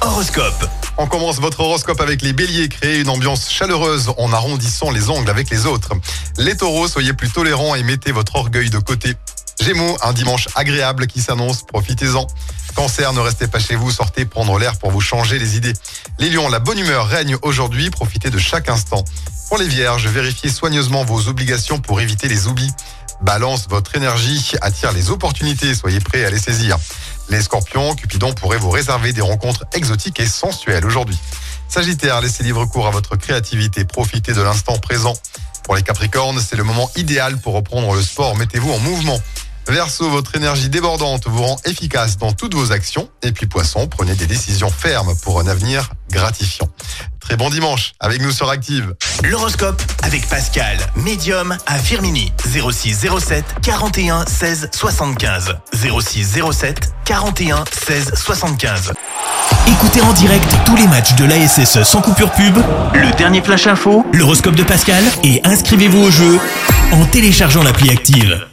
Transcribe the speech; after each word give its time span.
Horoscope. 0.00 0.70
On 0.96 1.06
commence 1.06 1.38
votre 1.38 1.60
horoscope 1.60 2.00
avec 2.00 2.22
les 2.22 2.32
béliers. 2.32 2.70
Créez 2.70 3.00
une 3.00 3.10
ambiance 3.10 3.50
chaleureuse 3.50 4.10
en 4.16 4.32
arrondissant 4.32 4.90
les 4.90 5.10
angles 5.10 5.28
avec 5.28 5.50
les 5.50 5.66
autres. 5.66 5.90
Les 6.38 6.56
taureaux, 6.56 6.88
soyez 6.88 7.12
plus 7.12 7.28
tolérants 7.28 7.74
et 7.74 7.82
mettez 7.82 8.10
votre 8.10 8.36
orgueil 8.36 8.70
de 8.70 8.78
côté. 8.78 9.14
Gémeaux, 9.60 9.98
un 10.02 10.14
dimanche 10.14 10.48
agréable 10.54 11.06
qui 11.06 11.20
s'annonce, 11.20 11.62
profitez-en. 11.62 12.26
Cancer, 12.74 13.12
ne 13.12 13.20
restez 13.20 13.46
pas 13.46 13.58
chez 13.58 13.76
vous, 13.76 13.90
sortez 13.90 14.24
prendre 14.24 14.58
l'air 14.58 14.78
pour 14.78 14.90
vous 14.90 15.02
changer 15.02 15.38
les 15.38 15.56
idées. 15.58 15.74
Les 16.18 16.30
lions, 16.30 16.48
la 16.48 16.58
bonne 16.58 16.78
humeur 16.78 17.06
règne 17.06 17.36
aujourd'hui, 17.42 17.90
profitez 17.90 18.30
de 18.30 18.38
chaque 18.38 18.70
instant. 18.70 19.04
Pour 19.48 19.58
les 19.58 19.68
vierges, 19.68 20.08
vérifiez 20.08 20.48
soigneusement 20.48 21.04
vos 21.04 21.28
obligations 21.28 21.78
pour 21.78 22.00
éviter 22.00 22.28
les 22.28 22.46
oublis. 22.46 22.70
Balance, 23.22 23.66
votre 23.68 23.94
énergie 23.96 24.52
attire 24.60 24.92
les 24.92 25.10
opportunités, 25.10 25.74
soyez 25.74 26.00
prêts 26.00 26.24
à 26.24 26.30
les 26.30 26.38
saisir. 26.38 26.78
Les 27.30 27.40
scorpions, 27.42 27.94
Cupidon 27.94 28.32
pourrait 28.32 28.58
vous 28.58 28.70
réserver 28.70 29.12
des 29.12 29.22
rencontres 29.22 29.64
exotiques 29.72 30.20
et 30.20 30.26
sensuelles 30.26 30.84
aujourd'hui. 30.84 31.18
Sagittaire, 31.68 32.20
laissez 32.20 32.44
libre 32.44 32.66
cours 32.66 32.86
à 32.86 32.90
votre 32.90 33.16
créativité, 33.16 33.84
profitez 33.84 34.32
de 34.32 34.42
l'instant 34.42 34.78
présent. 34.78 35.14
Pour 35.64 35.74
les 35.74 35.82
capricornes, 35.82 36.40
c'est 36.40 36.56
le 36.56 36.64
moment 36.64 36.90
idéal 36.96 37.38
pour 37.38 37.54
reprendre 37.54 37.94
le 37.94 38.02
sport, 38.02 38.36
mettez-vous 38.36 38.70
en 38.70 38.78
mouvement. 38.78 39.18
Verseau, 39.66 40.10
votre 40.10 40.36
énergie 40.36 40.68
débordante 40.68 41.26
vous 41.26 41.42
rend 41.42 41.56
efficace 41.64 42.18
dans 42.18 42.32
toutes 42.32 42.54
vos 42.54 42.70
actions. 42.70 43.08
Et 43.22 43.32
puis 43.32 43.46
Poisson, 43.46 43.88
prenez 43.88 44.14
des 44.14 44.26
décisions 44.26 44.70
fermes 44.70 45.16
pour 45.22 45.40
un 45.40 45.46
avenir 45.46 45.90
gratifiant. 46.10 46.68
Très 47.24 47.36
bon 47.36 47.48
dimanche 47.48 47.92
avec 48.00 48.20
nous 48.20 48.30
sur 48.30 48.50
Active. 48.50 48.94
L'horoscope 49.22 49.80
avec 50.02 50.28
Pascal, 50.28 50.76
médium 50.94 51.56
à 51.66 51.78
Firmini. 51.78 52.30
06 52.44 53.06
07 53.18 53.44
41 53.62 54.26
16 54.26 54.68
75. 54.74 55.56
06 55.72 56.38
07 56.52 56.92
41 57.06 57.64
16 57.72 58.12
75. 58.14 58.92
Écoutez 59.68 60.02
en 60.02 60.12
direct 60.12 60.54
tous 60.66 60.76
les 60.76 60.86
matchs 60.86 61.14
de 61.14 61.24
l'ASSE 61.24 61.82
sans 61.82 62.02
coupure 62.02 62.30
pub, 62.30 62.58
le 62.92 63.16
dernier 63.16 63.40
flash 63.40 63.66
info, 63.66 64.04
l'horoscope 64.12 64.54
de 64.54 64.62
Pascal 64.62 65.02
et 65.22 65.40
inscrivez-vous 65.44 66.02
au 66.02 66.10
jeu 66.10 66.38
en 66.92 67.06
téléchargeant 67.06 67.62
l'appli 67.62 67.88
Active. 67.90 68.46